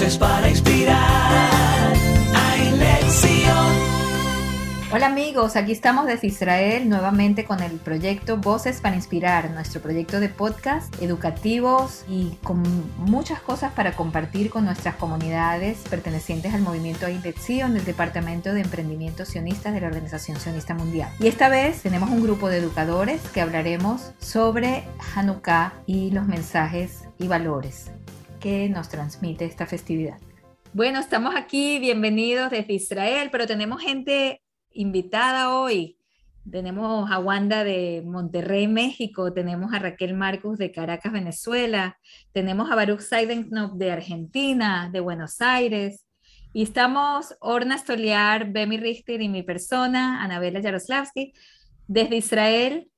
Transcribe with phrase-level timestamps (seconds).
[0.00, 1.92] Para inspirar.
[2.34, 3.66] Hay lección.
[4.90, 10.18] Hola amigos, aquí estamos desde Israel nuevamente con el proyecto Voces para Inspirar, nuestro proyecto
[10.18, 12.62] de podcast educativos y con
[12.96, 19.26] muchas cosas para compartir con nuestras comunidades pertenecientes al movimiento Lección del Departamento de Emprendimiento
[19.26, 21.10] Sionistas de la Organización Sionista Mundial.
[21.20, 27.02] Y esta vez tenemos un grupo de educadores que hablaremos sobre Hanukkah y los mensajes
[27.18, 27.90] y valores
[28.40, 30.18] que nos transmite esta festividad.
[30.72, 35.98] Bueno, estamos aquí, bienvenidos desde Israel, pero tenemos gente invitada hoy.
[36.50, 41.98] Tenemos a Wanda de Monterrey, México, tenemos a Raquel Marcos de Caracas, Venezuela,
[42.32, 46.06] tenemos a Baruch Seidenknopf de Argentina, de Buenos Aires,
[46.52, 51.34] y estamos Orna Stoliar, Bemi Richter y mi persona, Anabela Yaroslavsky,
[51.86, 52.90] desde Israel,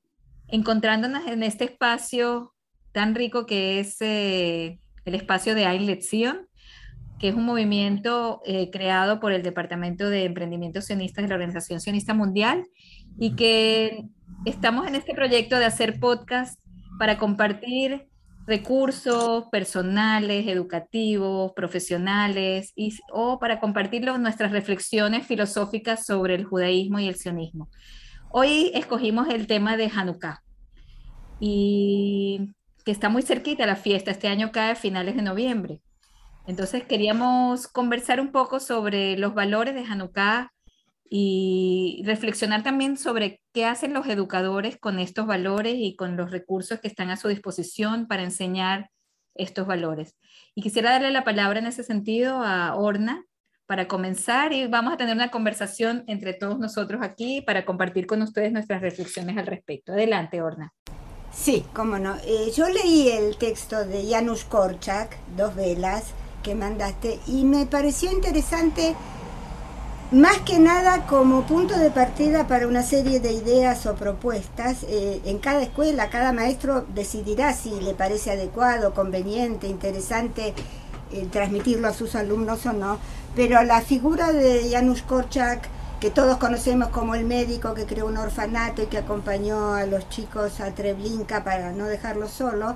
[0.47, 2.53] encontrándonos en este espacio
[2.93, 6.47] tan rico que es eh, el espacio de Ein Lección,
[7.19, 11.79] que es un movimiento eh, creado por el Departamento de Emprendimiento Sionista de la Organización
[11.79, 12.65] Sionista Mundial
[13.17, 14.05] y que
[14.45, 16.59] estamos en este proyecto de hacer podcast
[16.99, 18.07] para compartir
[18.45, 27.07] recursos personales, educativos, profesionales, y, o para compartir nuestras reflexiones filosóficas sobre el judaísmo y
[27.07, 27.69] el sionismo.
[28.31, 30.43] Hoy escogimos el tema de Hanukkah
[31.39, 32.49] y
[32.83, 35.81] que está muy cerquita la fiesta, este año cae a finales de noviembre.
[36.45, 40.51] Entonces queríamos conversar un poco sobre los valores de Hanukkah
[41.09, 46.79] y reflexionar también sobre qué hacen los educadores con estos valores y con los recursos
[46.79, 48.89] que están a su disposición para enseñar
[49.35, 50.17] estos valores.
[50.55, 53.23] Y quisiera darle la palabra en ese sentido a Orna
[53.65, 58.21] para comenzar y vamos a tener una conversación entre todos nosotros aquí para compartir con
[58.21, 59.93] ustedes nuestras reflexiones al respecto.
[59.93, 60.73] Adelante, Orna.
[61.35, 62.15] Sí, cómo no.
[62.23, 66.03] Eh, yo leí el texto de Janusz Korczak, Dos Velas,
[66.43, 68.95] que mandaste y me pareció interesante
[70.11, 74.83] más que nada como punto de partida para una serie de ideas o propuestas.
[74.83, 80.53] Eh, en cada escuela, cada maestro decidirá si le parece adecuado, conveniente, interesante
[81.11, 82.99] eh, transmitirlo a sus alumnos o no.
[83.35, 85.67] Pero la figura de Janusz Korczak,
[86.03, 90.09] que todos conocemos como el médico que creó un orfanato y que acompañó a los
[90.09, 92.73] chicos a Treblinka para no dejarlos solos,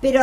[0.00, 0.22] pero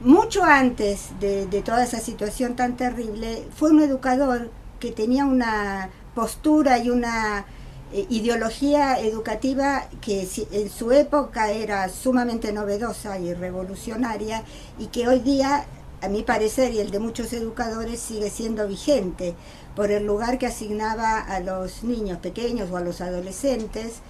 [0.00, 4.50] mucho antes de, toda esa situación tan terrible, fue un educador
[4.80, 7.46] que tenía una postura y una
[7.94, 14.42] eh, ideología educativa que en su época era sumamente novedosa y revolucionaria
[14.78, 15.64] y que hoy día,
[16.02, 19.34] a mi parecer y el de muchos educadores, sigue siendo vigente
[19.76, 24.00] por el lugar que asignaba a los niños pequeños o a los adolescentes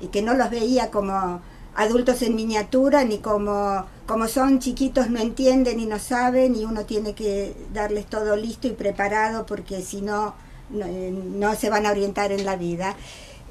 [0.00, 1.40] y que no los veía como
[1.74, 6.84] adultos en miniatura, ni como, como son chiquitos no entienden y no saben y uno
[6.84, 10.34] tiene que darles todo listo y preparado porque si no,
[10.70, 12.96] no, eh, se van a orientar en la vida.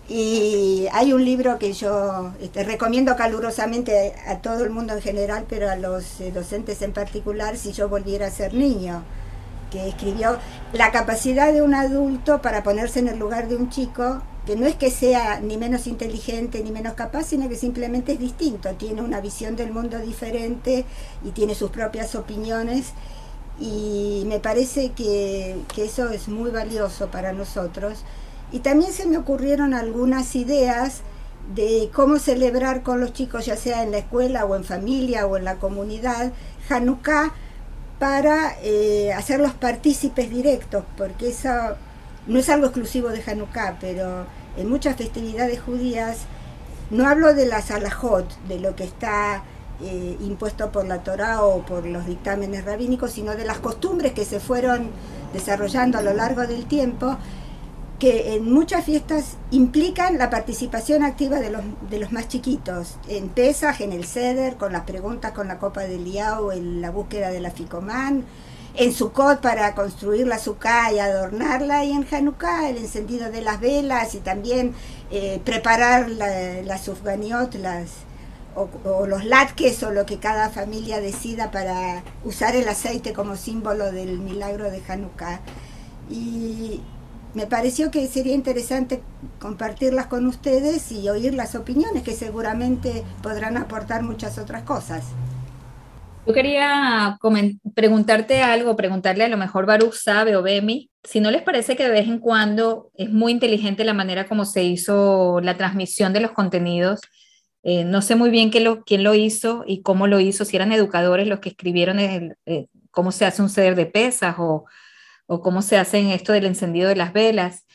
[0.10, 5.46] Y hay un libro que yo este, recomiendo calurosamente a, todo el mundo en general,
[5.48, 9.04] pero a los eh, docentes en particular, si yo volviera a ser niño,
[9.72, 10.38] que escribió
[10.74, 14.66] la capacidad de un adulto para ponerse en el lugar de un chico que no
[14.66, 19.02] es que sea ni menos inteligente ni menos capaz, sino que simplemente es distinto, tiene
[19.02, 20.86] una visión del mundo diferente
[21.24, 22.94] y tiene sus propias opiniones.
[23.60, 28.04] Y me parece que, eso es muy valioso para nosotros.
[28.52, 31.02] Y también se me ocurrieron algunas ideas
[31.54, 35.38] de cómo celebrar con los chicos, ya sea en la escuela o en familia o
[35.38, 36.32] en la comunidad,
[36.70, 37.34] Hanukkah
[38.02, 41.52] para eh, hacerlos partícipes directos, porque eso
[42.26, 44.26] no es algo exclusivo de Hanukkah, pero
[44.58, 46.22] en muchas festividades judías,
[46.90, 49.44] no hablo de las alajot, de lo que está
[49.84, 54.26] eh, impuesto por la Torah o por los dictámenes rabínicos, sino de las costumbres que
[54.26, 54.90] se fueron
[55.32, 57.20] desarrollando a lo largo del tiempo,
[58.02, 63.30] que en muchas fiestas implican la participación activa de los, de los más chiquitos, en
[63.30, 67.30] Pesaj, en el Seder, con las preguntas con la copa del Liao, en la búsqueda
[67.30, 68.26] de la Ficomán,
[68.74, 73.60] en Sukkot para construir la Sukkah y adornarla, y en Hanukkah el encendido de las
[73.60, 74.74] velas y también
[75.12, 77.90] eh, preparar las ufganiot, las,
[78.56, 83.92] o, los latkes o lo que cada familia decida para usar el aceite como símbolo
[83.92, 85.40] del milagro de Hanukkah.
[86.10, 86.82] Y
[87.34, 89.02] me pareció que sería interesante
[89.40, 95.04] compartirlas con ustedes y oír las opiniones que seguramente podrán aportar muchas otras cosas.
[96.28, 97.18] Yo quería
[97.74, 101.84] preguntarte algo, preguntarle a lo mejor Baruch sabe o Bemi, si no les parece que
[101.84, 106.20] de vez en cuando es muy inteligente la manera como se hizo la transmisión de
[106.20, 107.00] los contenidos.
[107.64, 110.56] Eh, no sé muy bien qué lo, quién lo hizo y cómo lo hizo, si
[110.56, 114.66] eran educadores los que escribieron, eh, cómo se hace un ceder de pesas o,
[115.32, 117.66] o cómo se hace esto del encendido de las velas,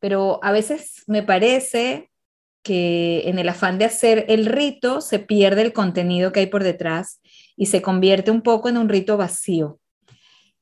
[0.00, 2.10] pero a veces me parece
[2.62, 6.62] que en el afán de hacer el rito se pierde el contenido que hay por
[6.62, 7.22] detrás
[7.56, 9.78] y se convierte un poco en un rito vacío.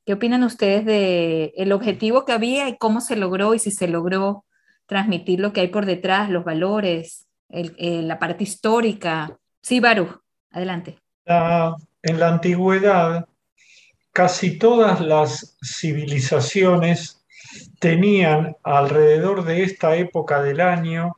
[0.07, 3.89] ¿Qué opinan ustedes de el objetivo que había y cómo se logró y si se
[3.89, 4.45] logró
[4.87, 9.37] transmitir lo que hay por detrás, los valores, la parte histórica?
[9.61, 10.21] Sí, Baru,
[10.53, 10.99] adelante.
[11.27, 13.27] en la antigüedad,
[14.15, 17.27] casi todas las civilizaciones
[17.81, 21.17] tenían alrededor de esta época del año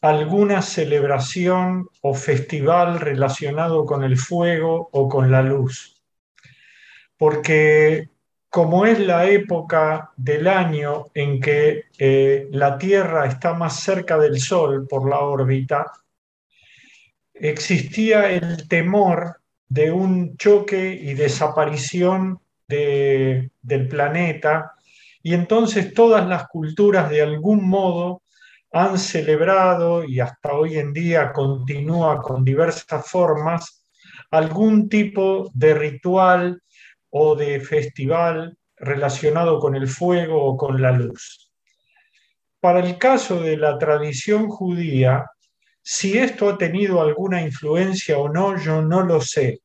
[0.00, 6.02] alguna celebración o festival relacionado con el fuego o con la luz.
[7.18, 8.08] Porque
[8.48, 14.40] como es la época del año en que eh, la Tierra está más cerca del
[14.40, 15.92] Sol por la órbita,
[17.34, 19.41] existía el temor
[19.72, 22.38] de un choque y desaparición
[22.68, 24.74] del planeta,
[25.22, 28.22] y entonces todas las culturas de algún modo
[28.70, 33.86] han celebrado y hasta hoy en día continúa con diversas formas
[34.30, 36.62] algún tipo de ritual
[37.08, 41.50] o de festival relacionado con el fuego o con la luz.
[42.60, 45.26] Para el caso de la tradición judía,
[45.82, 49.61] si esto ha tenido alguna influencia o no, yo no lo sé,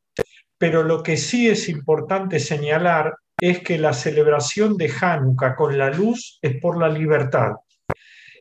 [0.58, 5.90] pero lo que sí es importante señalar es que la celebración de Hanukkah con la
[5.90, 7.52] luz es por la libertad.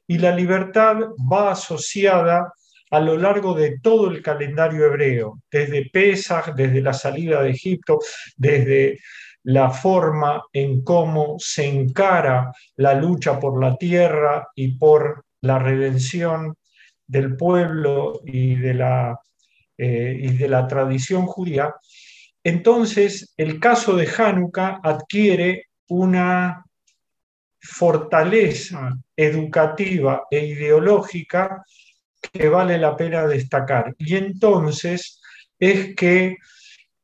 [0.06, 0.96] Y la libertad
[1.30, 2.52] va asociada
[2.90, 7.98] a lo largo de todo el calendario hebreo, desde Pesach, desde la salida de Egipto,
[8.36, 9.00] desde
[9.42, 16.56] la forma en cómo se encara la lucha por la tierra y por la redención
[17.06, 19.20] del pueblo y de la,
[19.78, 21.74] eh, y de la tradición judía,
[22.48, 26.64] entonces el caso de Hanukkah adquiere una
[27.60, 31.64] fortaleza educativa e ideológica
[32.20, 33.94] que vale la pena destacar.
[33.98, 35.20] Y entonces
[35.58, 36.37] es que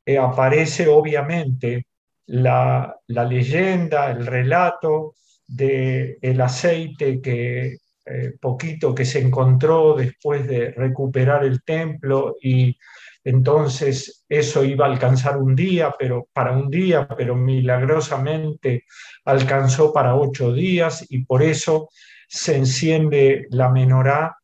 [0.06, 1.86] eh, aparece obviamente
[2.26, 5.16] la, leyenda, el relato
[5.46, 12.76] del el aceite que eh, poquito que se encontró después de recuperar el templo y
[13.24, 18.84] entonces eso iba a alcanzar un día, pero para un día, pero milagrosamente
[19.24, 21.88] alcanzó para ocho días y por eso
[22.26, 24.36] se enciende la menorá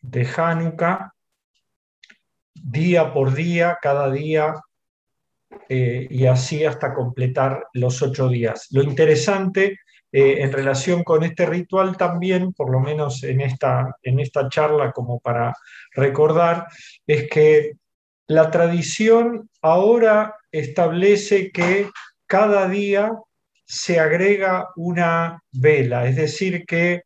[0.00, 1.12] de Hanukkah
[2.54, 4.54] día por día, cada día,
[5.68, 8.68] eh, y así hasta completar los ocho días.
[8.70, 9.78] Lo interesante
[10.12, 14.92] eh, en relación con este ritual también, por lo menos en esta, en esta charla
[14.92, 15.54] como para
[15.94, 16.66] recordar,
[17.06, 17.72] es que
[18.26, 21.88] la tradición ahora establece que
[22.26, 23.10] cada día
[23.64, 27.04] se agrega una vela, es decir, que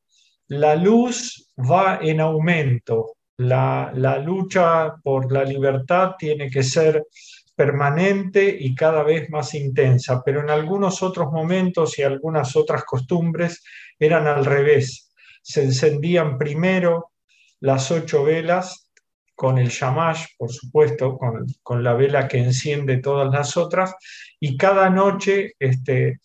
[0.49, 7.05] la luz va en aumento, la, la lucha por la libertad tiene que ser
[7.57, 13.65] permanente y cada vez más intensa, pero en algunos otros momentos y algunas otras costumbres
[13.99, 15.11] eran al revés.
[15.43, 17.13] Se encendían primero
[17.61, 18.91] las ocho velas
[19.35, 23.95] con el shamash, por supuesto, con, la vela que enciende todas las otras,
[24.41, 26.21] y cada noche este,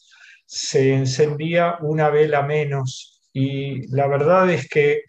[0.46, 3.22] se encendía una vela menos.
[3.34, 5.04] Y la verdad es que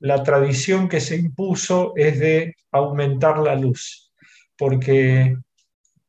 [0.00, 4.12] la tradición que se impuso es de aumentar la luz,
[4.56, 5.36] porque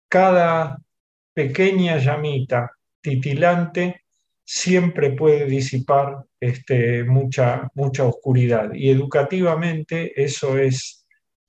[0.09, 0.77] cada
[1.33, 2.71] pequeña llamita
[3.01, 4.01] titilante
[4.43, 8.73] siempre puede disipar este, mucha, mucha oscuridad.
[8.73, 11.05] Y educativamente eso es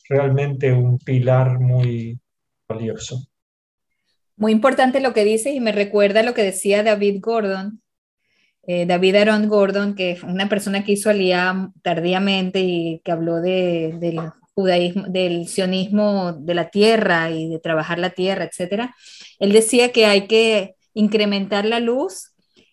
[0.09, 2.19] realmente un pilar muy
[2.69, 3.25] valioso.
[4.37, 7.83] Muy importante lo que dices y me recuerda lo que decía David Gordon,
[8.67, 13.41] eh, David Aaron Gordon, que es una persona que hizo alía tardíamente y que habló
[13.41, 14.21] de, del
[14.59, 18.91] judaísmo, del sionismo de la tierra y de trabajar la tierra, etc.
[19.39, 22.33] Él decía que hay que incrementar la luz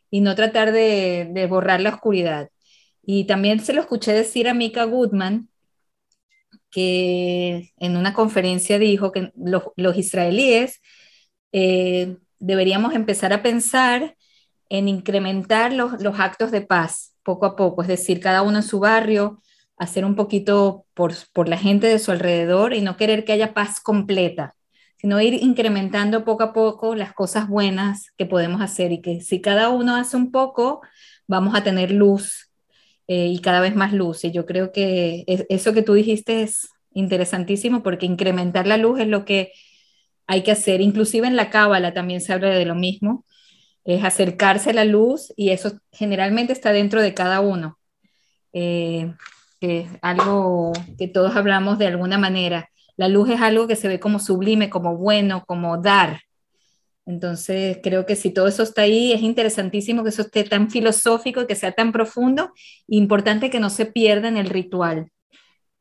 [0.09, 2.49] y no tratar de, de borrar la oscuridad.
[3.03, 5.47] Y también se lo escuché decir a Mika Goodman,
[6.71, 10.81] que en una conferencia dijo que los, israelíes
[11.51, 14.17] eh, deberíamos empezar a pensar
[14.69, 18.63] en incrementar los, los, actos de paz poco a poco, es decir, cada uno en
[18.63, 19.41] su barrio,
[19.77, 23.53] hacer un poquito por, por la gente de su alrededor y no querer que haya
[23.53, 24.55] paz completa,
[24.97, 29.41] sino ir incrementando poco a poco las cosas buenas que podemos hacer y que si
[29.41, 30.81] cada uno hace un poco,
[31.27, 32.49] vamos a tener luz
[33.07, 34.23] eh, y cada vez más luz.
[34.23, 39.07] Y yo creo que eso que tú dijiste es interesantísimo porque incrementar la luz es
[39.07, 39.51] lo que
[40.27, 40.81] hay que hacer.
[40.81, 43.25] Inclusive en la cábala también se habla de lo mismo,
[43.83, 47.77] es acercarse a la luz y eso generalmente está dentro de cada uno.
[48.53, 49.13] Eh,
[49.65, 52.69] que es algo que todos hablamos de alguna manera.
[52.97, 56.21] La luz es algo que se ve como sublime, como bueno, como dar.
[57.05, 61.41] Entonces, creo que si todo eso está ahí, es interesantísimo que eso esté tan filosófico
[61.41, 62.51] y que sea tan profundo.
[62.87, 65.11] Importante que no se pierda en el ritual.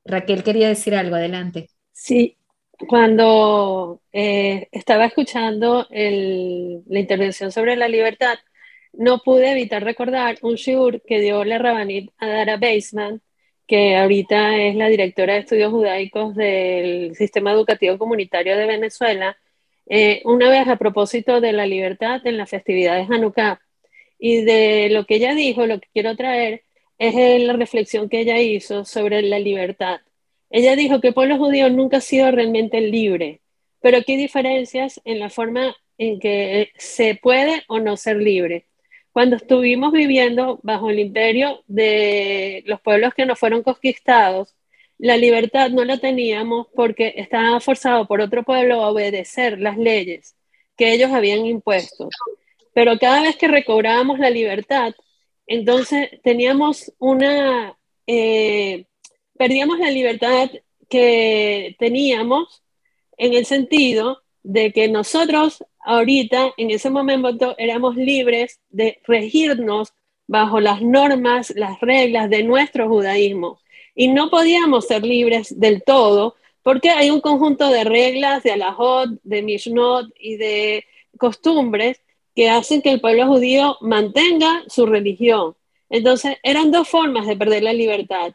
[0.05, 1.69] Raquel quería decir algo, adelante.
[1.93, 2.37] Sí,
[2.89, 8.37] cuando eh, estaba escuchando la intervención sobre la libertad,
[8.93, 13.23] no pude evitar recordar un shiur que dio la Rabanit Adara Baseman,
[13.67, 19.37] que ahorita es la directora de estudios judaicos del sistema educativo comunitario de Venezuela,
[19.87, 23.61] eh, una vez a propósito de la libertad en las festividades Hanukkah.
[24.19, 26.63] Y de lo que ella dijo, lo que quiero traer
[26.99, 30.01] es la reflexión que ella hizo sobre la libertad.
[30.51, 33.41] Ella dijo que el pueblo judío nunca ha sido realmente libre,
[33.81, 38.67] pero que hay diferencias en la forma en que se puede o no ser libre.
[39.15, 44.57] Cuando estuvimos viviendo bajo el imperio de los pueblos que nos fueron conquistados,
[44.99, 50.35] la libertad no la teníamos porque estaba forzado por otro pueblo a obedecer las leyes
[50.77, 52.09] que ellos habían impuesto.
[52.73, 54.93] Pero cada vez que recobrábamos la libertad,
[55.47, 57.79] entonces teníamos una,
[58.09, 58.87] eh,
[59.39, 60.51] perdíamos la libertad
[60.91, 62.65] que teníamos
[63.17, 69.93] en el sentido de que nosotros ahorita, en ese momento, éramos libres de regirnos
[70.27, 73.61] bajo las normas, las reglas de nuestro judaísmo.
[73.95, 79.11] Y no podíamos ser libres del todo porque hay un conjunto de reglas, de alajot,
[79.23, 80.85] de mishnot y de
[81.19, 82.01] costumbres
[82.35, 85.55] que hacen que el pueblo judío mantenga su religión.
[85.91, 88.33] Entonces, eran dos formas de perder la libertad.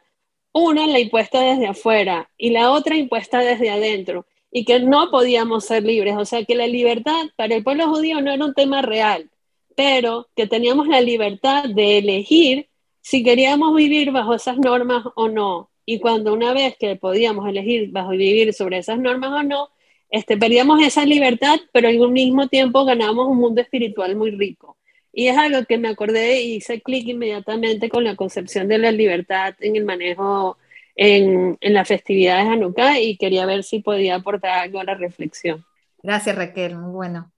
[0.52, 4.26] Una, la impuesta desde afuera y la otra impuesta desde adentro.
[4.50, 6.16] Y que no podíamos ser libres.
[6.16, 9.30] O sea, que la libertad para el pueblo judío no era un tema real,
[9.76, 12.68] pero que teníamos la libertad de elegir
[13.00, 15.70] si queríamos vivir bajo esas normas o no.
[15.86, 19.70] Y cuando una vez que podíamos elegir bajo vivir sobre esas normas o no,
[20.10, 24.76] este, perdíamos esa libertad, pero al mismo tiempo ganábamos un mundo espiritual muy rico.
[25.12, 28.92] Y es algo que me acordé y hice clic inmediatamente con la concepción de la
[28.92, 30.56] libertad en el manejo
[30.96, 35.64] en, en las festividades Hanukkah y quería ver si podía aportar algo a la reflexión.
[36.02, 37.32] Gracias Raquel, muy bueno.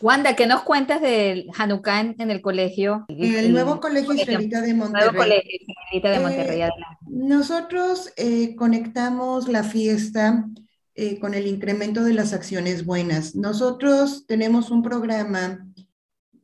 [0.00, 3.06] Wanda, ¿qué nos cuentas del Hanukkah en, el colegio?
[3.08, 5.08] El, nuevo colegio israelita de Monterrey.
[5.08, 6.60] Nuevo colegio israelita de Monterrey.
[6.62, 6.70] Eh,
[7.08, 10.44] nosotros eh, conectamos la fiesta
[10.94, 13.34] eh, con el incremento de las acciones buenas.
[13.34, 15.66] Nosotros tenemos un programa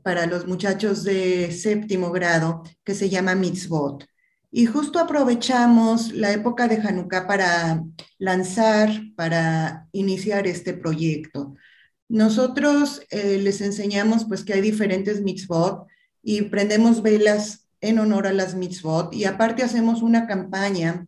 [0.03, 4.07] para los muchachos de séptimo grado que se llama Mitzvot.
[4.55, 7.83] Y justo aprovechamos la época de Hanukkah para
[8.19, 11.55] lanzar, para iniciar este proyecto.
[12.11, 15.87] Nosotros eh, les enseñamos pues que hay diferentes mitzvot
[16.23, 21.07] y prendemos velas en honor a las mitzvot y aparte hacemos una campaña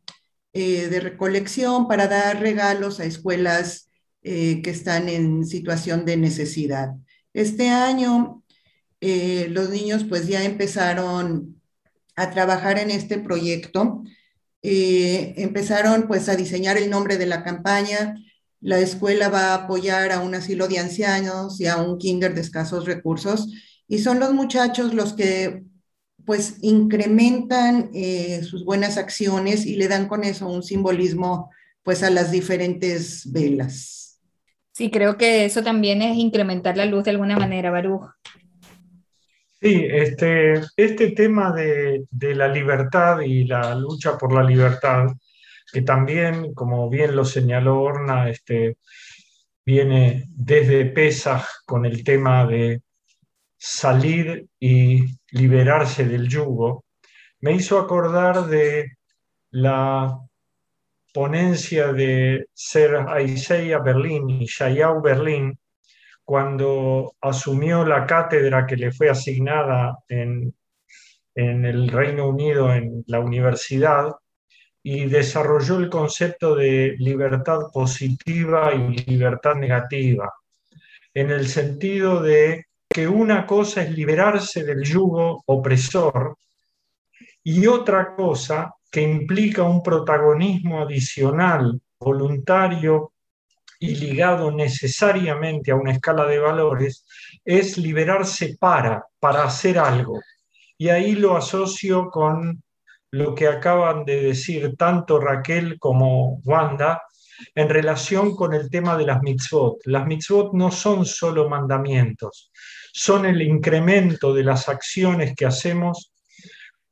[0.54, 3.90] eh, de recolección para dar regalos a escuelas
[4.22, 6.94] eh, que están en situación de necesidad.
[7.34, 8.40] Este año
[9.50, 11.60] los niños pues ya empezaron
[12.16, 14.02] a trabajar en este proyecto,
[14.62, 18.16] empezaron pues a diseñar el nombre de la campaña,
[18.64, 22.40] la escuela va a apoyar a un asilo de ancianos y a un kinder de
[22.40, 23.52] escasos recursos
[23.86, 25.64] y son los muchachos los que
[26.24, 31.50] pues incrementan eh, sus buenas acciones y le dan con eso un simbolismo
[31.82, 34.18] pues a las diferentes velas.
[34.72, 38.06] Sí, creo que eso también es incrementar la luz de alguna manera, Baruch.
[39.64, 42.04] Sí, este, este tema de,
[42.34, 45.06] la libertad y la lucha por la libertad
[45.72, 48.76] que también, como bien lo señaló Orna, este,
[49.64, 52.82] viene desde Pesach con el tema de
[53.56, 56.84] salir y liberarse del yugo,
[57.40, 58.98] me hizo acordar de
[59.50, 60.14] la
[61.14, 65.58] ponencia de Ser Isaiah Berlín y Shayau Berlín
[66.24, 70.54] cuando asumió la cátedra que le fue asignada en,
[71.34, 74.14] en el Reino Unido en la universidad
[74.82, 80.32] y desarrolló el concepto de libertad positiva y libertad negativa,
[81.12, 86.36] en el sentido de que una cosa es liberarse del yugo opresor
[87.42, 93.13] y otra cosa que implica un protagonismo adicional, voluntario
[93.78, 97.04] y ligado necesariamente a una escala de valores,
[97.44, 100.20] es liberarse para, para hacer algo.
[100.78, 102.62] Y ahí lo asocio con
[103.10, 107.02] lo que acaban de decir tanto Raquel como Wanda
[107.54, 109.78] en relación con el tema de las mitzvot.
[109.84, 112.50] Las mitzvot no son solo mandamientos,
[112.92, 116.12] son el incremento de las acciones que hacemos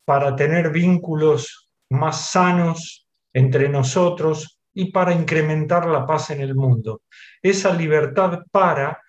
[0.04, 7.02] para tener vínculos más sanos entre nosotros y para incrementar la paz en el mundo.
[7.42, 9.00] Esa libertad para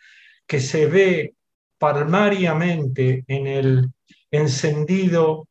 [0.46, 1.34] que se ve
[1.78, 3.90] palmariamente en el
[4.32, 5.48] encendido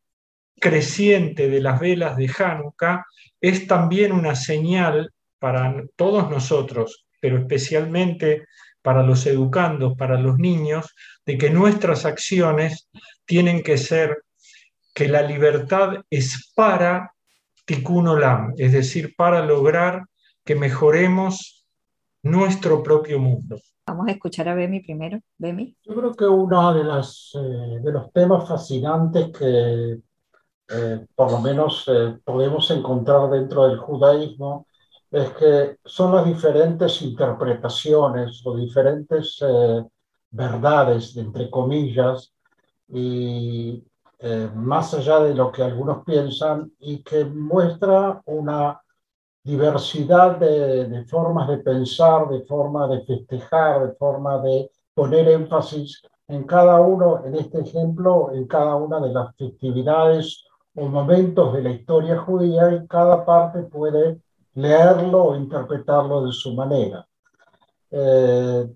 [0.59, 3.05] creciente de las velas de Hanukkah
[3.41, 8.47] es también una señal para todos nosotros, pero especialmente
[8.81, 10.95] para los educandos, para los niños,
[11.27, 12.89] de que nuestras acciones
[13.25, 14.23] tienen que ser
[14.95, 17.13] que la libertad es para
[17.65, 20.05] tikkun olam, es decir, para lograr
[20.45, 21.67] que mejoremos
[22.23, 23.59] nuestro propio mundo.
[23.87, 25.21] Vamos a escuchar a Bemi primero.
[25.39, 25.77] Bemi.
[25.85, 29.99] Yo creo que uno de, las, eh, de los temas fascinantes que
[30.69, 34.67] eh, por lo menos eh, podemos encontrar dentro del judaísmo
[35.11, 39.45] es que son las diferentes interpretaciones o diferentes
[40.31, 42.33] verdades, entre comillas,
[42.89, 43.85] y
[44.55, 48.81] más allá de lo que algunos piensan, y que muestra una
[49.45, 56.45] diversidad de, formas de pensar, de forma de festejar, de forma de poner énfasis en
[56.45, 61.71] cada uno, en este ejemplo, en cada una de las festividades o momentos de la
[61.71, 64.21] historia judía y cada parte puede
[64.55, 67.07] leerlo o interpretarlo de su manera.
[67.91, 68.67] Eh,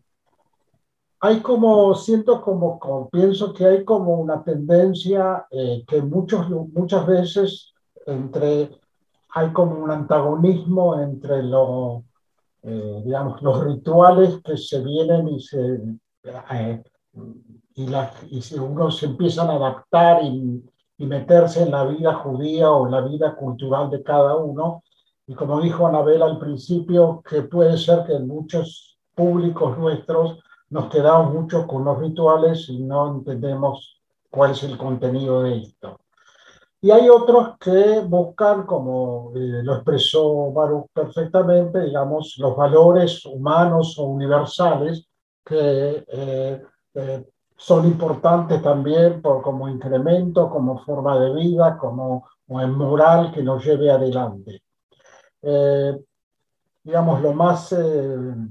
[1.27, 7.73] hay como, siento como, pienso que hay como una tendencia eh, que muchos, muchas veces
[8.07, 8.71] entre
[9.31, 12.05] hay como un antagonismo entre lo,
[12.63, 15.81] eh, digamos, los rituales que se vienen y se,
[16.53, 16.83] eh,
[17.75, 20.65] y, la, y uno se empiezan a adaptar y,
[20.97, 24.85] y, meterse en la vida judía o la vida cultural de cada uno.
[25.27, 30.39] Y como dijo Anabel al principio, que puede ser que en muchos públicos nuestros
[30.71, 36.01] nos quedamos mucho con los rituales y no entendemos cuál es el contenido de esto.
[36.81, 43.99] Y hay otros que buscan, como eh, lo expresó Baruch perfectamente, digamos, los valores humanos
[43.99, 45.09] o universales
[45.45, 46.63] que eh,
[46.95, 47.25] eh,
[47.57, 53.91] son importantes también por, como incremento, como forma de vida, como, moral que nos lleve
[53.91, 54.63] adelante.
[56.87, 57.75] Digamos, lo más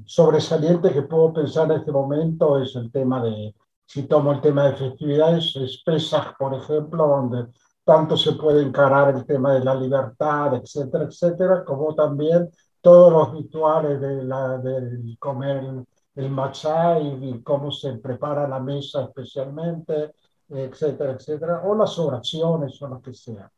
[0.05, 4.65] sobresaliente que puedo pensar en este momento es el tema de, si tomo el tema
[4.65, 7.47] de festividades, es Pesach, por ejemplo, donde
[7.85, 12.49] tanto se puede encarar el tema de la libertad, etcétera, etcétera, como también
[12.81, 19.03] todos los rituales de la, del comer el, matzá y, cómo se prepara la mesa
[19.03, 20.11] especialmente,
[20.49, 23.49] etcétera, etcétera, o las oraciones o lo que sea.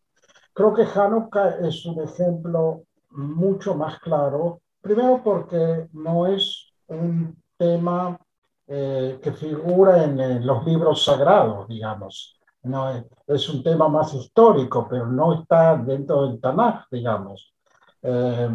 [0.54, 8.18] Creo que Hanukkah es un ejemplo mucho más claro, primero porque no es un tema
[8.68, 12.38] eh, que figura en los libros sagrados, digamos
[12.68, 17.54] no, es un tema más histórico, pero no está dentro del Tanaj, digamos,
[18.02, 18.50] eh,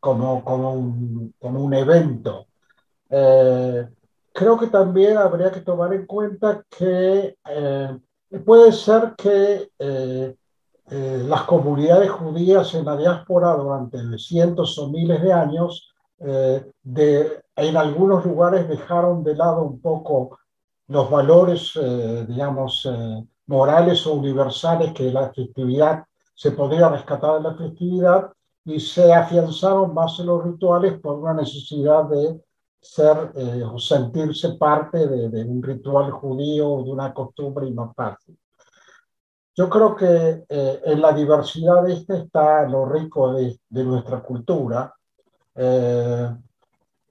[0.00, 2.46] como, como, un, como un evento.
[3.10, 3.88] Eh,
[4.32, 7.36] creo que también habría que tomar en cuenta que
[8.44, 9.70] puede ser que
[10.92, 18.24] las comunidades judías en la diáspora durante cientos o miles de años, de, en algunos
[18.26, 20.38] lugares dejaron de lado un poco
[20.88, 21.72] los valores,
[22.28, 22.86] digamos,
[23.46, 28.32] morales o universales que la festividad se podría rescatar de la festividad
[28.64, 32.40] y se afianzaron más en los rituales por una necesidad de
[32.80, 37.94] ser eh, o sentirse parte de, un ritual judío o de una costumbre y más
[37.94, 38.36] fácil.
[39.54, 44.20] Yo creo que eh, en la diversidad de este está lo rico de, de nuestra
[44.20, 44.94] cultura.
[45.54, 46.28] Eh,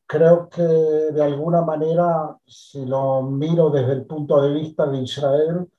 [0.08, 5.69] creo que de alguna manera, si lo miro desde el punto de vista de Israel,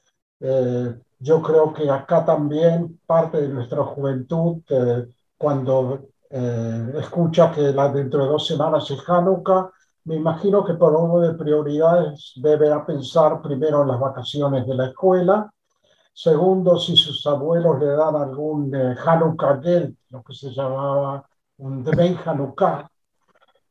[0.41, 7.73] eh, yo creo que acá también parte de nuestra juventud, eh, cuando eh, escucha que
[7.73, 9.71] la, dentro de dos semanas es Hanukkah,
[10.05, 14.87] me imagino que por uno de prioridades deberá pensar primero en las vacaciones de la
[14.87, 15.53] escuela,
[16.13, 21.27] segundo si sus abuelos le dan algún Hanukkah Geld, lo que se llamaba
[21.59, 22.89] un Debei Hanukkah,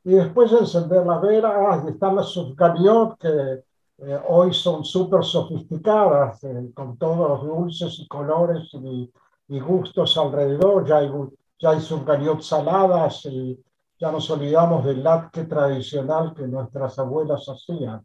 [0.03, 3.63] y después encender la vela, están las subcamiot que
[3.99, 9.11] eh, hoy son súper sofisticadas, eh, con todos los dulces y colores y,
[9.59, 10.87] gustos alrededor.
[10.87, 11.11] Ya hay,
[11.59, 11.81] ya hay
[12.41, 13.61] saladas y
[13.99, 18.03] ya nos olvidamos del latke tradicional que nuestras abuelas hacían.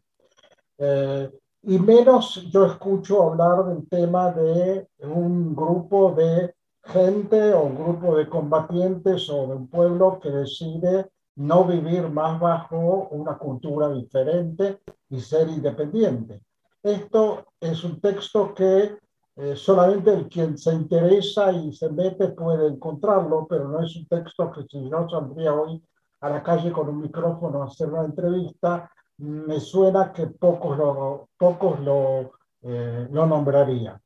[0.77, 1.31] Eh,
[1.63, 8.15] y menos yo escucho hablar del tema de un grupo de gente o un grupo
[8.15, 14.81] de combatientes o de un pueblo que decide no vivir más bajo una cultura diferente
[15.09, 16.41] y ser independiente.
[16.81, 18.97] Esto es un texto que
[19.35, 24.51] eh, solamente quien se interesa y se mete puede encontrarlo, pero no es un texto
[24.51, 25.83] que si yo saldría hoy
[26.21, 31.29] a la calle con un micrófono a hacer una entrevista, me suena que pocos lo,
[31.37, 33.99] pocos lo, eh, lo nombrarían.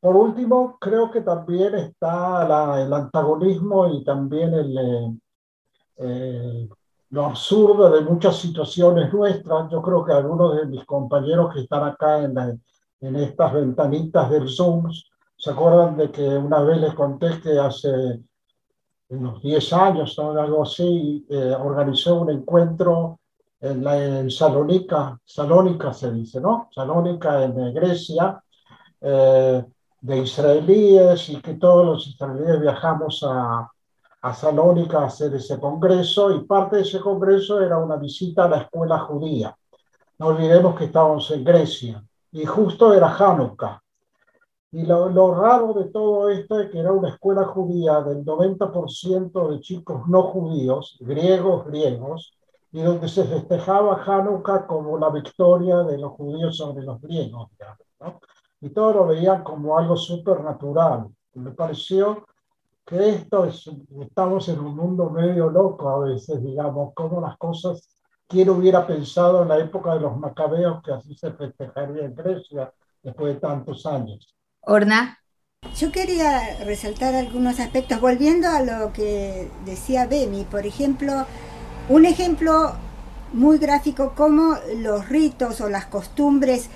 [0.00, 5.16] Por último, creo que también está el antagonismo y también el, eh,
[5.98, 6.68] eh,
[7.10, 9.70] lo absurdo de muchas situaciones nuestras.
[9.70, 12.36] Yo creo que algunos de mis compañeros que están acá en,
[13.00, 14.90] en estas ventanitas del Zoom
[15.36, 18.20] se acuerdan de que una vez les conté que hace
[19.08, 23.18] unos 10 años o algo así, eh, organizó un encuentro
[23.62, 26.68] en, la, en Salónica, Salónica se dice, ¿no?
[26.74, 28.42] Salónica en Grecia,
[29.00, 29.64] eh,
[30.00, 33.70] de israelíes y que todos los israelíes viajamos a,
[34.20, 38.48] a Salónica a hacer ese congreso y parte de ese congreso era una visita a
[38.48, 39.56] la escuela judía.
[40.18, 43.80] No olvidemos que estábamos en Grecia y justo era Hanukkah.
[44.72, 49.50] Y lo, lo, raro de todo esto es que era una escuela judía del 90%
[49.50, 52.32] de chicos no judíos, griegos, griegos,
[52.72, 57.50] y donde se festejaba Hanukkah como la victoria de los judíos sobre los griegos.
[58.00, 58.18] ¿no?
[58.62, 61.06] Y todo lo veían como algo supernatural.
[61.34, 62.24] Me pareció
[62.86, 67.96] que esto es, estamos en un mundo medio loco a veces, digamos, como las cosas,
[68.26, 72.72] quién hubiera pensado en la época de los macabeos que así se festejaría en Grecia
[73.02, 74.34] después de tantos años.
[74.62, 75.18] Orna.
[75.76, 81.24] Yo quería resaltar algunos aspectos, volviendo a lo que decía Bemi, por ejemplo,
[81.88, 82.74] un ejemplo
[83.32, 86.68] muy gráfico como los ritos o las costumbres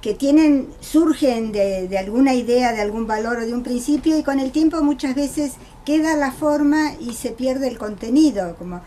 [0.00, 4.40] que tienen, surgen de, alguna idea, de algún valor o de un principio y con
[4.40, 5.52] el tiempo muchas veces
[5.84, 8.80] queda la forma y se pierde el contenido, como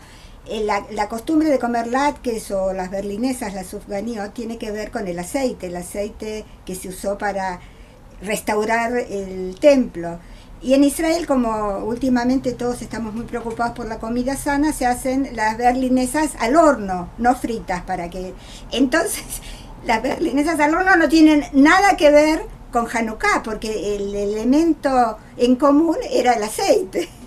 [0.46, 5.06] eh, la, costumbre de comer latkes o las berlinesas, las sufganiot, tiene que ver con
[5.06, 7.60] el aceite, el aceite que se usó para
[8.20, 10.18] restaurar el templo.
[10.64, 15.28] Y en Israel, como últimamente todos estamos muy preocupados por la comida sana, se hacen
[15.34, 18.32] las berlinesas al horno, no fritas, para que...
[18.72, 19.22] Entonces,
[19.86, 25.56] las berlinesas al horno no tienen nada que ver con Hanukkah, porque el elemento en
[25.56, 27.08] común era el aceite.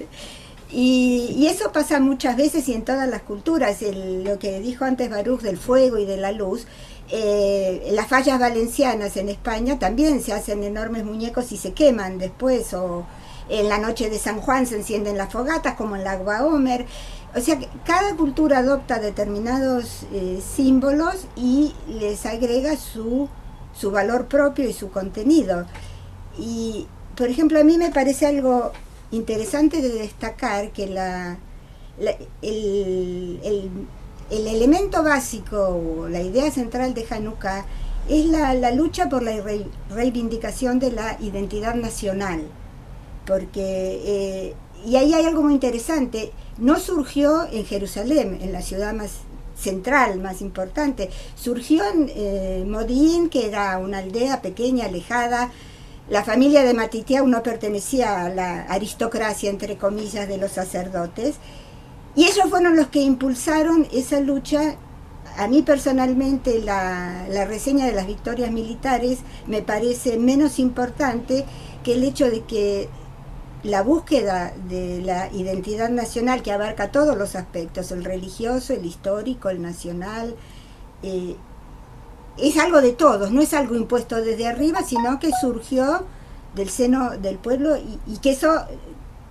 [0.70, 3.82] Y, eso pasa muchas veces y en todas las culturas.
[3.82, 6.68] lo que dijo antes Baruch del fuego y de la luz,
[7.10, 12.74] eh, las fallas valencianas en España también se hacen enormes muñecos y se queman después,
[12.74, 13.06] o
[13.50, 16.86] en la noche de San Juan se encienden las fogatas, como en la Agua Homer.
[17.36, 23.30] O sea, cada cultura adopta determinados eh, símbolos y les agrega su,
[23.74, 25.66] su valor propio y su contenido.
[26.38, 28.72] Y, por ejemplo, a mí me parece algo
[29.12, 31.38] interesante de destacar que la,
[32.42, 37.66] el, el, elemento básico o la idea central de Hanukkah
[38.10, 39.34] es la, la lucha por la
[39.90, 42.44] reivindicación de la identidad nacional.
[43.28, 44.54] Porque, eh,
[44.86, 49.12] y ahí hay algo muy interesante, no surgió en Jerusalén, en la ciudad más
[49.58, 51.10] central, más importante.
[51.36, 55.52] Surgió en eh, Modín, que era una aldea pequeña, alejada.
[56.10, 61.36] La familia de Matitiau no pertenecía a la aristocracia, entre comillas, de los sacerdotes.
[62.16, 64.76] Y ellos fueron los que impulsaron esa lucha.
[65.38, 71.46] A mí personalmente la, la reseña de las victorias militares me parece menos importante
[71.84, 72.90] que el hecho de que
[73.64, 79.50] la búsqueda de la identidad nacional que abarca todos los aspectos, el religioso, el histórico,
[79.50, 80.36] el nacional,
[81.04, 81.36] eh,
[82.38, 86.06] es algo de todos, no es algo impuesto desde arriba, sino que surgió
[86.56, 88.66] del seno del pueblo y, y que eso,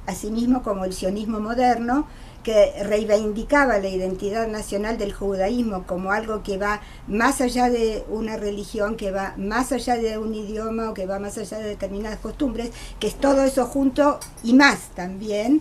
[0.07, 2.07] asimismo como el sionismo moderno,
[2.47, 8.37] que reivindicaba la identidad nacional del judaísmo como algo que va más allá de una
[8.37, 12.21] religión, que va más allá de un idioma o que va más allá de determinadas
[12.21, 15.61] costumbres, que es todo eso junto y más también,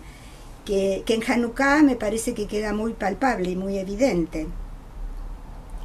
[0.64, 4.46] que, en Hanukkah me parece que queda muy palpable y muy evidente.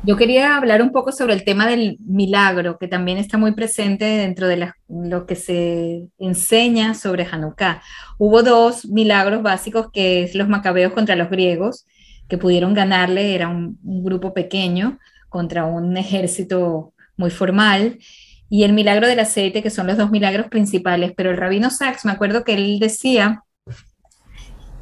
[0.03, 4.03] Yo quería hablar un poco sobre el tema del milagro, que también está muy presente
[4.05, 7.83] dentro de lo que se enseña sobre Hanukkah.
[8.17, 11.85] Hubo dos milagros básicos, que es los macabeos contra los griegos,
[12.27, 14.97] que pudieron ganarle, era un, grupo pequeño
[15.29, 17.99] contra un ejército muy formal,
[18.49, 21.13] y el milagro del aceite, que son los dos milagros principales.
[21.15, 23.43] Pero el rabino Sachs, me acuerdo que él decía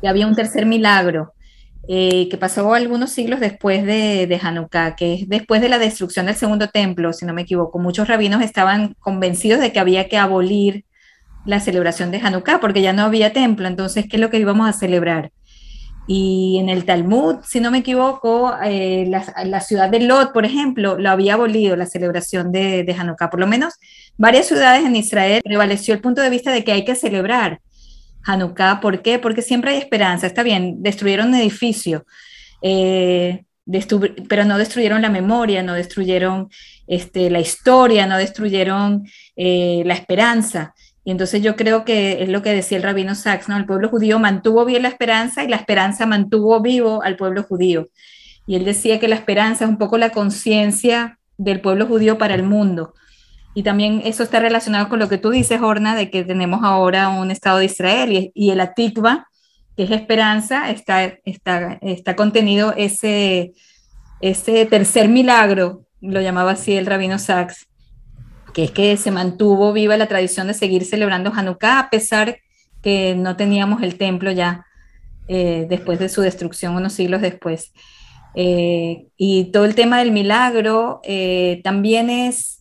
[0.01, 1.33] que había un tercer milagro,
[1.91, 6.27] eh, que pasó algunos siglos después de, de, Hanukkah, que es después de la destrucción
[6.27, 7.79] del segundo templo, si no me equivoco.
[7.79, 10.85] Muchos rabinos estaban convencidos de que había que abolir
[11.45, 14.69] la celebración de Hanukkah, porque ya no había templo, entonces, ¿qué es lo que íbamos
[14.69, 15.31] a celebrar?
[16.05, 20.99] Y en el Talmud, si no me equivoco, eh, la, ciudad de Lot, por ejemplo,
[20.99, 23.31] lo había abolido la celebración de, de Hanukkah.
[23.31, 23.73] Por lo menos
[24.15, 27.61] varias ciudades en Israel prevaleció el punto de vista de que hay que celebrar
[28.29, 28.79] Hanukkah.
[28.79, 29.19] ¿Por qué?
[29.19, 30.27] Porque siempre hay esperanza.
[30.27, 32.05] Está bien, destruyeron un edificio,
[32.61, 33.43] eh,
[34.27, 36.49] pero no destruyeron la memoria, no destruyeron
[36.87, 40.73] este, la historia, no destruyeron eh, la esperanza.
[41.03, 43.57] Y entonces yo creo que es lo que decía el rabino Sachs, ¿no?
[43.57, 47.89] El pueblo judío mantuvo bien la esperanza y la esperanza mantuvo vivo al pueblo judío.
[48.45, 52.35] Y él decía que la esperanza es un poco la conciencia del pueblo judío para
[52.35, 52.93] el mundo.
[53.53, 57.09] Y también eso está relacionado con lo que tú dices, Horna, de que tenemos ahora
[57.09, 59.27] un Estado de Israel y, el Atikva,
[59.75, 63.53] que es esperanza, está, está, está contenido ese,
[64.21, 67.67] ese tercer milagro, lo llamaba así el rabino Sachs,
[68.53, 72.39] que es que se mantuvo viva la tradición de seguir celebrando Hanukkah a pesar
[72.81, 74.65] que no teníamos el templo ya
[75.27, 77.73] eh, después de su destrucción unos siglos después.
[78.35, 82.58] Eh, y todo el tema del milagro eh, también es,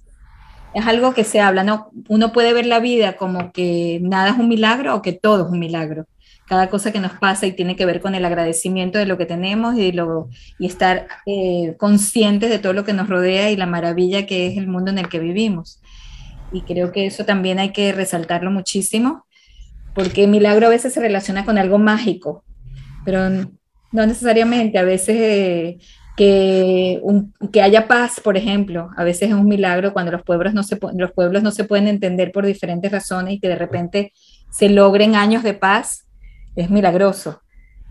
[0.78, 1.90] es algo que se habla, ¿no?
[2.08, 5.52] Uno puede ver la vida como que nada es un milagro o que todo es
[5.52, 6.06] un milagro
[6.48, 9.26] cada cosa que nos pasa y tiene que ver con el agradecimiento de lo que
[9.26, 13.66] tenemos y, lo, y estar eh, conscientes de todo lo que nos rodea y la
[13.66, 15.80] maravilla que es el mundo en el que vivimos.
[16.50, 19.26] Y creo que eso también hay que resaltarlo muchísimo,
[19.94, 22.44] porque milagro a veces se relaciona con algo mágico,
[23.04, 25.78] pero no necesariamente, a veces eh,
[26.18, 27.00] que,
[27.52, 30.76] que haya paz, por ejemplo, a veces es un milagro cuando los pueblos, no se,
[30.96, 34.12] los pueblos no se pueden entender por diferentes razones y que de repente
[34.50, 36.08] se logren años de paz
[36.56, 37.40] es milagroso,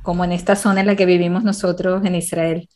[0.04, 2.68] como en esta zona en la que vivimos nosotros en Israel.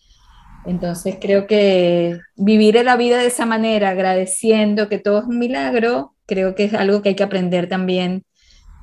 [0.65, 6.15] Entonces creo que vivir la vida de esa manera, agradeciendo que todo es un milagro,
[6.27, 8.23] creo que es algo que hay que aprender también,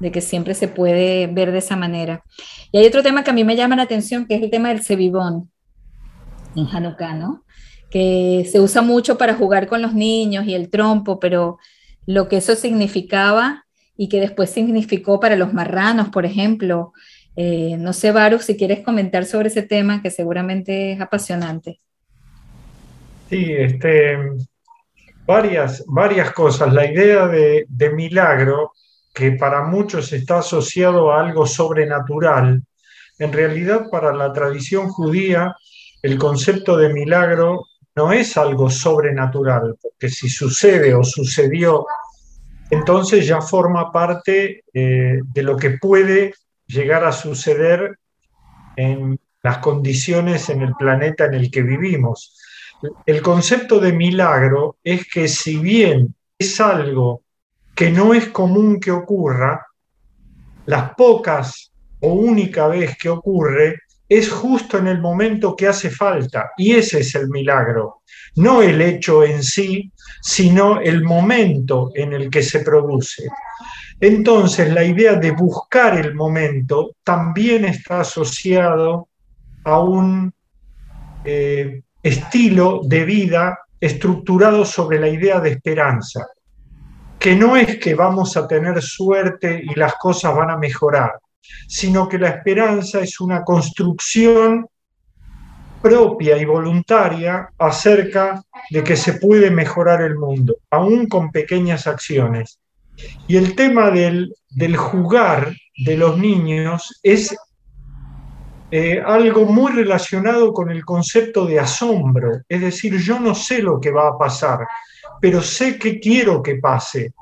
[0.00, 2.22] de que siempre se puede ver de esa manera.
[2.72, 4.68] Y hay otro tema que a mí me llama la atención, que es el tema
[4.68, 5.50] del cebibón
[6.66, 7.44] en.
[7.90, 11.58] Que se usa mucho para jugar con los niños y el trompo, pero
[12.06, 13.66] lo que eso significaba
[13.96, 16.92] y que después significó para los marranos, por ejemplo.
[17.36, 21.78] Eh, no sé, Baruch, si quieres comentar sobre ese tema que seguramente es apasionante.
[23.28, 24.16] Sí, este,
[25.26, 26.72] varias, varias cosas.
[26.72, 28.72] La idea de, de milagro,
[29.12, 32.62] que para muchos está asociado a algo sobrenatural,
[33.18, 35.54] en realidad para la tradición judía
[36.02, 41.86] el concepto de milagro no es algo sobrenatural, porque si sucede o sucedió
[42.70, 46.34] entonces ya forma parte eh, de lo que puede
[46.66, 47.98] llegar a suceder
[48.76, 52.36] en las condiciones en el planeta en el que vivimos.
[53.06, 57.22] El concepto de milagro es que si bien es algo
[57.74, 59.66] que no es común que ocurra,
[60.66, 66.52] las pocas o única vez que ocurre es justo en el momento que hace falta
[66.56, 68.02] y ese es el milagro,
[68.36, 69.92] no el hecho en sí,
[70.22, 73.28] sino el momento en el que se produce.
[74.00, 79.08] Entonces, la idea de buscar el momento también está asociado
[79.64, 80.32] a un
[81.24, 86.26] eh, estilo de vida estructurado sobre la idea de esperanza,
[87.18, 91.18] que no es que vamos a tener suerte y las cosas van a mejorar,
[91.66, 94.66] sino que la esperanza es una construcción
[95.80, 102.58] propia y voluntaria acerca de que se puede mejorar el mundo, aún con pequeñas acciones.
[103.26, 104.34] Y el tema del,
[104.76, 107.36] jugar de los niños es
[108.70, 113.80] eh, algo muy relacionado con el concepto de asombro, es decir, yo no sé lo
[113.80, 114.66] que va a pasar,
[115.20, 117.12] pero sé que quiero que pase.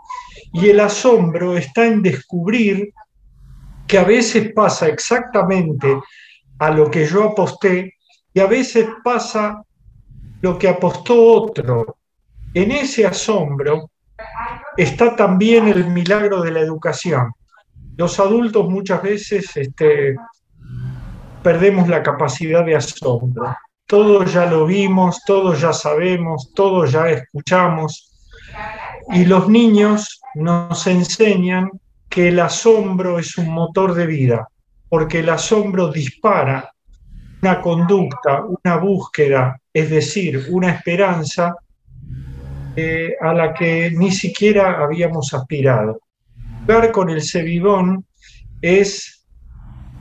[0.53, 2.93] Y el asombro está en descubrir
[3.87, 5.99] que a veces pasa exactamente
[6.59, 7.95] a lo que yo aposté
[8.33, 9.63] y a veces pasa
[10.41, 11.97] lo que apostó otro.
[12.55, 13.91] En ese asombro
[14.77, 17.33] está también el milagro de la educación.
[17.97, 20.17] Los adultos muchas veces este,
[21.43, 23.57] perdemos la capacidad de asombro.
[23.87, 28.13] Todos ya lo vimos, todos ya sabemos, todos ya escuchamos.
[29.13, 31.71] Y los niños nos enseñan
[32.09, 34.49] que el asombro es un motor de vida,
[34.89, 36.73] porque el asombro dispara
[37.43, 41.55] una conducta, una búsqueda, es decir, una esperanza
[42.75, 46.01] eh, a la que ni siquiera habíamos aspirado.
[46.67, 48.05] Ver con el Cebibón
[48.61, 49.25] es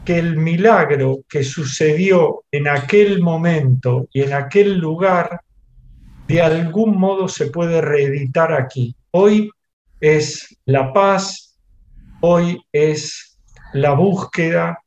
[0.03, 5.41] que el milagro que sucedió en aquel momento y en aquel lugar,
[6.27, 8.95] de algún modo se puede reeditar aquí.
[9.11, 9.49] Hoy
[9.99, 11.44] es la paz,
[12.21, 13.37] hoy es
[13.73, 14.79] la búsqueda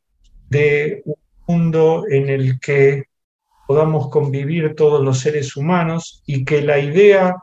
[0.49, 3.05] de un mundo en el que
[3.67, 7.37] podamos convivir todos los seres humanos y que la idea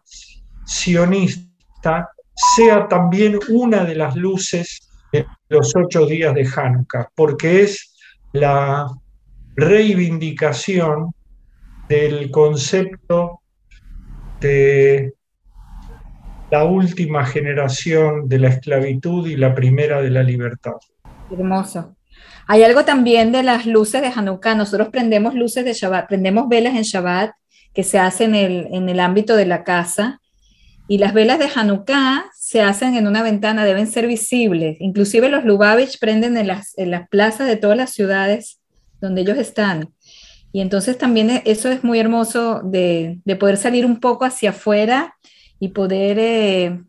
[0.65, 2.09] sionista
[2.55, 7.93] sea también una de las luces de los ocho días de Hanukkah, porque es
[8.33, 8.87] la
[9.55, 11.13] reivindicación
[11.87, 13.41] del concepto
[14.41, 15.13] de
[16.51, 20.73] la última generación de la esclavitud y la primera de la libertad.
[21.31, 21.95] Hermoso.
[22.47, 24.55] Hay algo también de las luces de Hanukkah.
[24.55, 27.31] Nosotros prendemos luces de Shabbat, prendemos velas en Shabbat
[27.73, 30.21] que se hacen en el, en el ámbito de la casa.
[30.87, 34.77] Y las velas de Hanukkah se hacen en una ventana, deben ser visibles.
[34.79, 38.59] Inclusive los Lubavitch prenden en las, en las plazas de todas las ciudades
[39.01, 39.89] donde ellos están.
[40.51, 44.51] Y entonces también e, eso es muy hermoso de, de poder salir un poco hacia
[44.51, 45.15] afuera
[45.59, 46.81] y poder eh,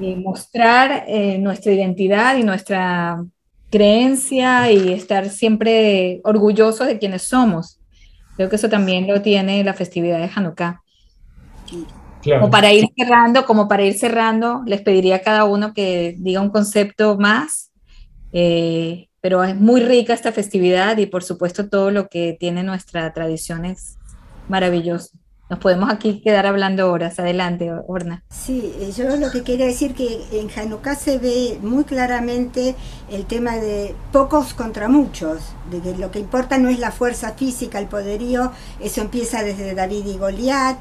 [0.00, 3.24] eh, mostrar eh, nuestra identidad y nuestra
[3.70, 7.80] creencia y estar siempre orgullosos de quienes somos.
[8.36, 10.82] Creo que eso también lo tiene la festividad de Hanukkah.
[12.24, 16.40] Como para ir cerrando, como para ir cerrando, les pediría a cada uno que diga
[16.40, 17.72] un concepto más,
[18.30, 23.64] pero es muy rica esta festividad y por supuesto todo lo que tiene nuestra tradición
[23.64, 23.98] es
[24.48, 25.21] maravilloso.
[25.52, 27.18] Nos podemos aquí quedar hablando horas.
[27.18, 28.24] Adelante, Orna.
[28.30, 32.74] Sí, eh, yo lo que quería decir que en Hanukkah se ve muy claramente
[33.10, 37.32] el tema de pocos contra muchos, de que lo que importa no es la fuerza
[37.32, 40.78] física, el poderío, eso empieza desde David y Goliat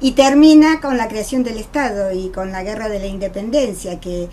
[0.00, 4.30] y termina con la creación del Estado y con la guerra de la independencia, que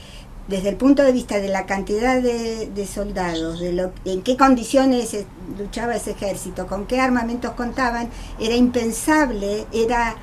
[0.48, 5.16] desde el punto de vista de la cantidad de, soldados, de lo, en qué condiciones
[5.58, 10.16] luchaba ese ejército, con qué armamentos contaban, era impensable, era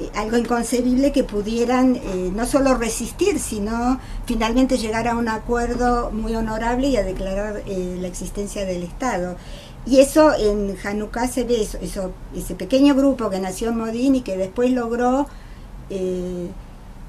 [0.00, 6.10] eh, algo inconcebible que pudieran eh, no solo resistir, sino finalmente llegar a un acuerdo
[6.10, 9.36] muy honorable y a declarar eh, la existencia del Estado.
[9.86, 14.22] Y eso en Hanukkah se ve, eso, ese pequeño grupo que nació en Modín y
[14.22, 15.26] que después logró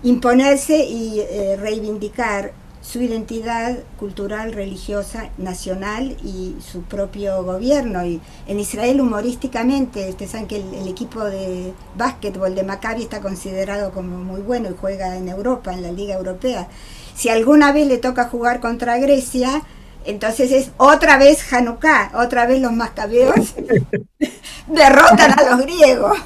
[0.03, 8.05] imponerse y eh, reivindicar su identidad cultural, religiosa, nacional y su propio gobierno.
[8.05, 13.91] Y en Israel humorísticamente, ustedes saben que el, equipo de básquetbol de Maccabi está considerado
[13.91, 16.67] como muy bueno y juega en Europa, en la Liga Europea.
[17.15, 19.61] Si alguna vez le toca jugar contra Grecia,
[20.05, 23.55] entonces es otra vez Hanukkah, otra vez los macabeos
[24.67, 26.17] derrotan a los griegos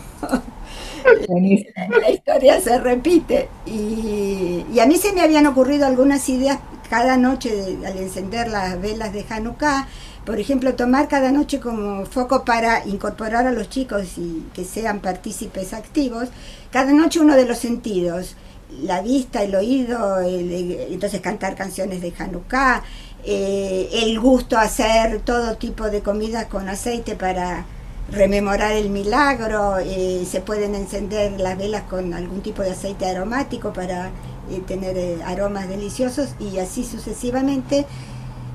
[2.02, 3.50] la historia se repite.
[3.66, 9.14] Y, a mí se me habían ocurrido algunas ideas cada noche al encender las velas
[9.14, 9.88] de Hanukkah.
[10.26, 15.02] Por ejemplo, tomar cada noche como foco para incorporar a los chicos y que sean
[15.02, 16.30] partícipes activos,
[16.72, 18.36] cada noche uno de los sentidos,
[18.82, 22.84] la vista, el oído, entonces cantar canciones de Hanukkah,
[23.26, 27.66] eh, el gusto hacer todo tipo de comidas con aceite para
[28.14, 33.74] rememorar el milagro, eh, se pueden encender las velas con algún tipo de aceite aromático
[33.74, 34.08] para
[34.50, 37.86] eh, tener eh, aromas deliciosos y así sucesivamente,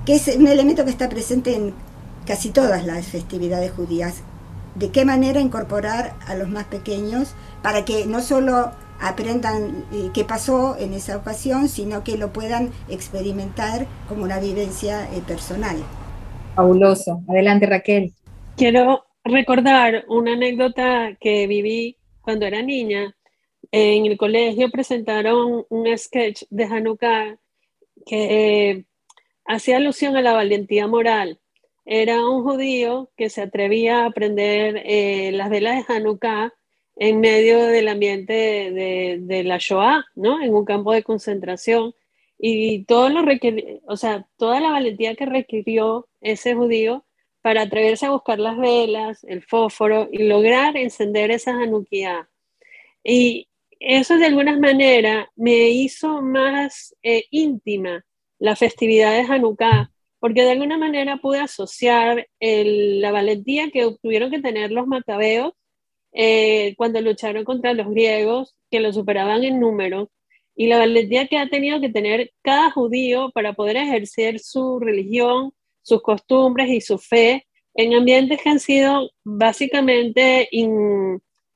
[0.07, 1.75] que es un elemento que está presente en
[2.27, 4.23] casi todas las festividades judías.
[4.75, 10.77] De qué manera incorporar a los más pequeños para que no solo aprendan qué pasó
[10.79, 15.77] en esa ocasión, sino que lo puedan experimentar como una vivencia personal.
[16.55, 17.23] Fabuloso.
[17.29, 18.13] Adelante, Raquel.
[18.57, 23.17] Quiero recordar una anécdota que viví cuando era niña.
[23.71, 27.39] En el colegio presentaron un sketch de Hanukkah
[28.07, 28.85] que eh,
[29.45, 31.41] hacía alusión a la valentía moral.
[31.85, 36.53] Era un judío que se atrevía a aprender eh, las velas de Hanukkah
[36.97, 40.43] en medio del ambiente de, la Shoah, ¿no?
[40.43, 41.95] En un campo de concentración.
[42.39, 43.23] Y todo lo
[44.37, 47.05] toda la valentía que requirió ese judío
[47.49, 52.29] para atreverse a buscar las velas, el fósforo y lograr encender esa Hanukkah.
[53.03, 53.49] Y
[53.81, 58.05] eso de alguna manera me hizo más eh, íntima
[58.39, 64.43] la festividad de Hanukkah, porque de alguna manera pude asociar la valentía que tuvieron que
[64.43, 65.55] tener los macabeos
[66.13, 70.11] eh, cuando lucharon contra los griegos, que lo superaban en número,
[70.55, 75.55] y la valentía que ha tenido que tener cada judío para poder ejercer su religión,
[75.89, 80.49] sus costumbres y su fe en ambientes que han sido básicamente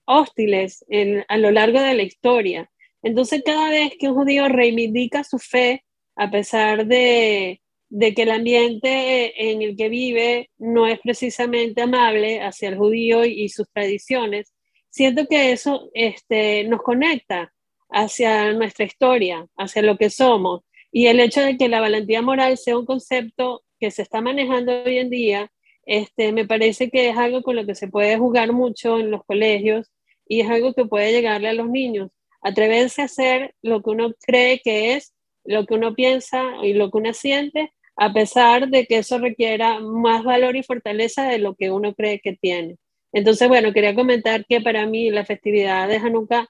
[0.06, 0.84] hostiles
[1.28, 2.70] a lo largo de la historia.
[3.02, 5.84] Entonces, cada vez que un judío reivindica su fe,
[6.16, 7.60] a pesar de,
[7.90, 13.48] que el ambiente en el que vive no es precisamente amable hacia el judío y,
[13.48, 14.54] sus tradiciones,
[14.90, 17.52] siento que eso este, nos conecta
[17.90, 20.62] hacia nuestra historia, hacia lo que somos.
[20.92, 24.84] Y el hecho de que la valentía moral sea un concepto que se está manejando
[24.84, 25.50] hoy en día,
[25.86, 29.24] este, me parece que es algo con lo que se puede jugar mucho en los
[29.24, 29.90] colegios
[30.28, 32.12] y es algo que puede llegarle a los niños.
[32.42, 35.14] Atreverse a hacer lo que uno cree que es,
[35.44, 39.80] lo que uno piensa y lo que uno siente, a pesar de que eso requiera
[39.80, 42.76] más valor y fortaleza de lo que uno cree que tiene.
[43.12, 46.46] Entonces, bueno, quería comentar que para mí la festividad de Hanukkah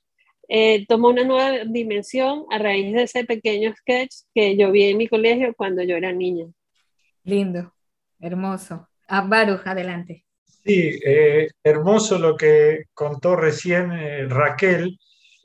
[0.49, 4.99] eh, tomó una nueva dimensión a raíz de ese pequeño sketch que yo vi en
[4.99, 6.53] mi colegio cuando yo era niña.
[7.25, 7.75] Lindo,
[8.19, 8.89] hermoso.
[9.09, 10.25] Ah, Baruch, adelante.
[10.65, 14.99] Sí, eh, hermoso lo que contó recién eh, Raquel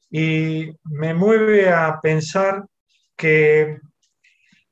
[0.10, 2.64] y me mueve a pensar
[3.16, 3.80] que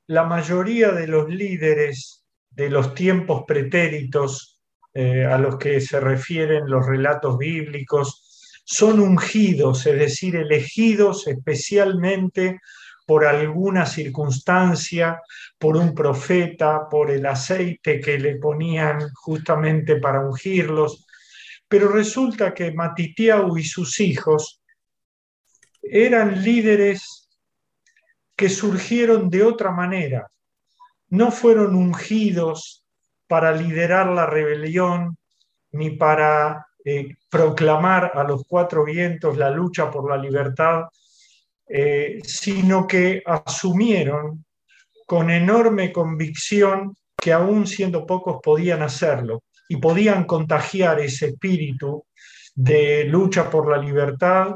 [0.07, 4.61] la mayoría de los líderes de los tiempos pretéritos
[4.93, 12.59] eh, a los que se refieren los relatos bíblicos son ungidos, es decir, elegidos especialmente
[13.05, 15.21] por alguna circunstancia,
[15.59, 21.05] por un profeta, por el aceite que le ponían justamente para ungirlos.
[21.67, 24.61] Pero resulta que Matitiau y sus hijos
[25.81, 27.29] eran líderes
[28.35, 30.27] que surgieron de otra manera.
[31.09, 32.83] No fueron ungidos
[33.27, 35.17] para liderar la rebelión
[35.71, 40.83] ni para eh, proclamar a los cuatro vientos la lucha por la libertad,
[41.67, 44.45] eh, sino que asumieron
[45.05, 52.05] con enorme convicción que aún siendo pocos podían hacerlo y podían contagiar ese espíritu
[52.53, 54.55] de lucha por la libertad,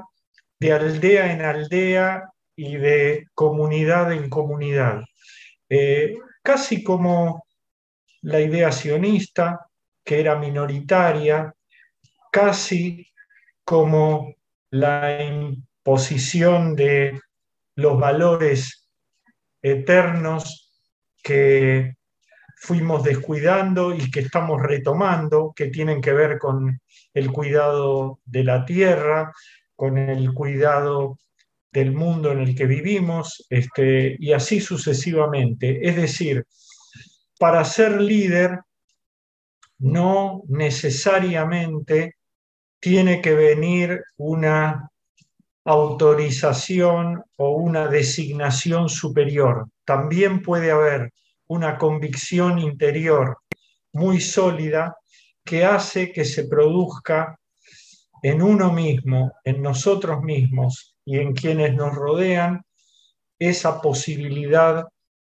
[0.60, 5.02] de aldea en aldea y de comunidad en comunidad.
[5.68, 7.46] Eh, casi como
[8.22, 9.68] la idea sionista,
[10.04, 11.54] que era minoritaria,
[12.32, 13.08] casi
[13.64, 14.36] como
[14.72, 15.22] la
[15.90, 17.20] posición de
[17.74, 18.88] los valores
[19.60, 20.72] eternos
[21.24, 21.96] que
[22.58, 26.80] fuimos descuidando y que estamos retomando, que tienen que ver con
[27.12, 29.34] el cuidado de la tierra,
[29.76, 31.18] con el cuidado
[31.72, 35.90] del mundo en el que vivimos, este, y así sucesivamente.
[35.90, 36.46] Es decir,
[37.40, 38.60] para ser líder
[39.80, 42.18] no necesariamente
[42.80, 44.89] tiene que venir una
[45.66, 49.68] autorización o una designación superior.
[49.86, 51.12] También puede haber
[51.48, 53.38] una convicción interior
[53.94, 54.96] muy sólida
[55.44, 57.40] que hace que se produzca
[58.22, 62.62] en uno mismo, en nosotros mismos y en quienes nos rodean,
[63.40, 64.86] esa posibilidad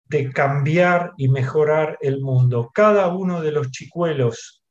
[0.06, 2.70] de cambiar y mejorar el mundo.
[2.74, 4.64] Cada uno de los chicuelos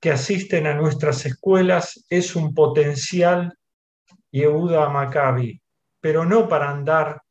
[0.00, 3.56] que asisten a nuestras escuelas es un potencial
[4.32, 5.60] Yehuda Maccabi,
[6.00, 7.22] pero no para andar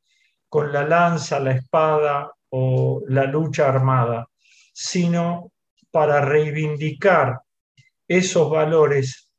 [0.47, 4.27] con la lanza, la espada o la lucha armada,
[4.73, 5.51] sino
[5.91, 7.39] para reivindicar
[8.07, 9.29] esos valores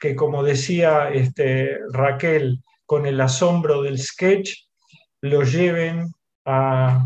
[0.00, 4.66] que, como decía este, Raquel, con el asombro del sketch,
[5.22, 6.12] lo lleven
[6.44, 7.04] a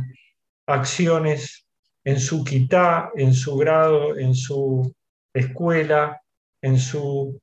[0.67, 1.67] acciones
[2.05, 4.93] en su quitá, en su grado, en su
[5.33, 6.21] escuela,
[6.63, 7.41] en su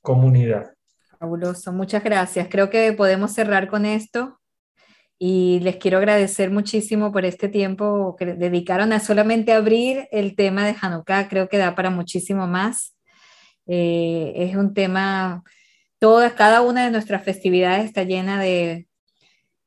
[0.00, 0.72] comunidad.
[1.18, 2.48] Fabuloso, muchas gracias.
[2.50, 4.40] Creo que podemos cerrar con esto
[5.18, 10.66] y les quiero agradecer muchísimo por este tiempo que dedicaron a solamente abrir el tema
[10.66, 11.28] de Hanukkah.
[11.28, 12.96] Creo que da para muchísimo más.
[13.66, 15.42] Eh, es un tema,
[15.98, 18.86] todas, cada una de nuestras festividades está llena de,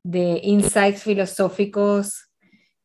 [0.03, 2.29] de insights filosóficos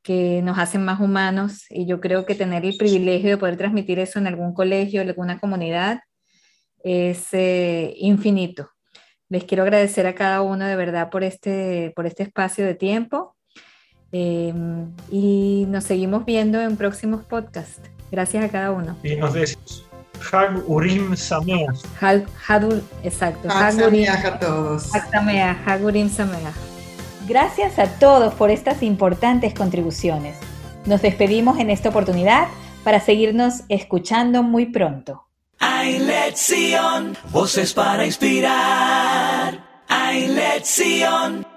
[0.02, 3.98] que nos hacen más humanos y yo creo que tener el privilegio de poder transmitir
[3.98, 6.00] eso en algún colegio, en alguna comunidad,
[6.82, 8.70] es eh, infinito.
[9.28, 13.34] Les quiero agradecer a cada uno de verdad por este, por este espacio de tiempo
[14.12, 17.80] em, y nos seguimos viendo en próximos podcasts.
[18.10, 18.98] Gracias a cada uno.
[19.02, 19.86] Y nos decimos
[20.30, 21.80] Hag Urim Sameach.
[23.02, 23.48] exacto.
[23.50, 24.94] Hag Sameach a todos.
[24.94, 25.10] Hag
[25.64, 26.54] Hag Urim Sameach.
[27.26, 30.36] Gracias a todos por estas importantes contribuciones.
[30.84, 32.48] Nos despedimos en esta oportunidad
[32.84, 35.31] para seguirnos escuchando muy pronto.
[36.32, 39.82] Lección, voces para inspirar.
[39.88, 41.51] Hay lección.